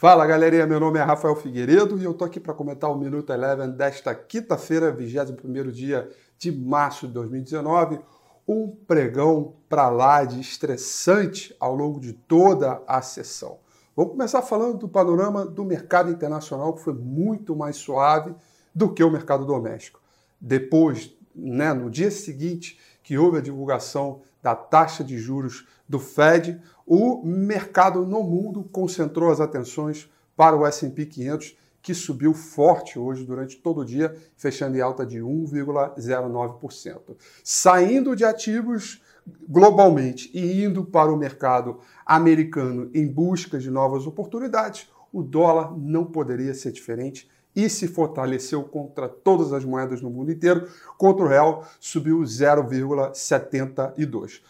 [0.00, 3.32] Fala galerinha, meu nome é Rafael Figueiredo e eu tô aqui para comentar o Minuto
[3.32, 7.98] Eleven desta quinta-feira, 21 dia de março de 2019.
[8.46, 13.58] Um pregão para lá de estressante ao longo de toda a sessão.
[13.96, 18.32] Vamos começar falando do panorama do mercado internacional, que foi muito mais suave
[18.72, 20.00] do que o mercado doméstico.
[20.40, 26.60] Depois, né, no dia seguinte que houve a divulgação da taxa de juros do Fed,
[26.86, 33.24] o mercado no mundo concentrou as atenções para o S&P 500, que subiu forte hoje
[33.24, 37.16] durante todo o dia, fechando em alta de 1,09%.
[37.42, 39.02] Saindo de ativos
[39.48, 46.04] globalmente e indo para o mercado americano em busca de novas oportunidades, o dólar não
[46.04, 50.68] poderia ser diferente e se fortaleceu contra todas as moedas no mundo inteiro.
[50.96, 54.40] Contra o real, subiu 0,72.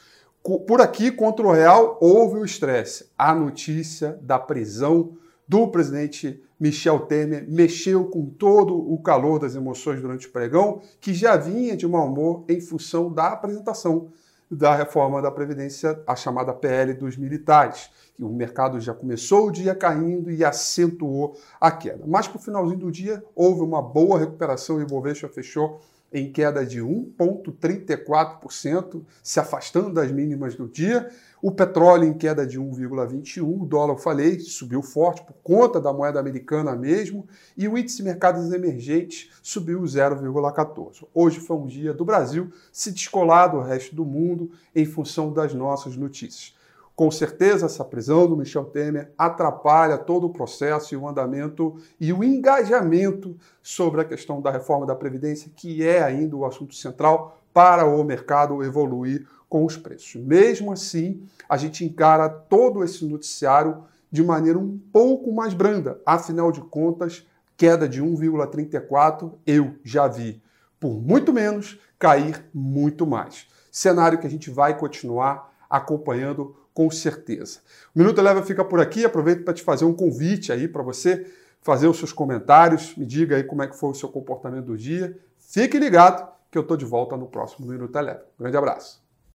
[0.67, 3.07] Por aqui, contra o real, houve o estresse.
[3.17, 5.17] A notícia da prisão
[5.49, 11.15] do presidente Michel Temer mexeu com todo o calor das emoções durante o pregão, que
[11.15, 14.09] já vinha de mau humor em função da apresentação
[14.51, 17.91] da reforma da Previdência, a chamada PL dos militares.
[18.19, 22.05] E o mercado já começou o dia caindo e acentuou a queda.
[22.07, 25.81] Mas para o finalzinho do dia houve uma boa recuperação e o Ibovespa fechou
[26.13, 31.11] em queda de 1,34%, se afastando das mínimas do dia.
[31.41, 35.93] O petróleo em queda de 1,21%, o dólar, eu falei, subiu forte por conta da
[35.93, 41.07] moeda americana mesmo, e o índice de mercados emergentes subiu 0,14%.
[41.15, 45.55] Hoje foi um dia do Brasil se descolar do resto do mundo em função das
[45.55, 46.58] nossas notícias.
[46.99, 52.13] Com certeza, essa prisão do Michel Temer atrapalha todo o processo e o andamento e
[52.13, 57.39] o engajamento sobre a questão da reforma da Previdência, que é ainda o assunto central
[57.55, 60.21] para o mercado evoluir com os preços.
[60.21, 66.01] Mesmo assim, a gente encara todo esse noticiário de maneira um pouco mais branda.
[66.05, 67.25] Afinal de contas,
[67.57, 70.43] queda de 1,34 eu já vi.
[70.81, 73.47] Por muito menos, cair muito mais.
[73.71, 77.61] Cenário que a gente vai continuar acompanhando com certeza.
[77.95, 79.05] O Minuto Eleva fica por aqui.
[79.05, 81.27] Aproveito para te fazer um convite aí para você
[81.61, 82.97] fazer os seus comentários.
[82.97, 85.19] Me diga aí como é que foi o seu comportamento do dia.
[85.37, 88.25] Fique ligado que eu estou de volta no próximo Minuto Eleva.
[88.39, 89.08] Grande abraço.